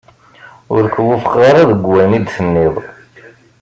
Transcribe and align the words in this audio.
Ur 0.75 0.83
k-wufqeɣ 0.95 1.57
deg 1.69 1.81
wayen 1.87 2.23
d-tenniḍ. 2.25 2.75